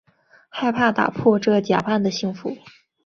[0.49, 2.57] 害怕打破这假扮的幸福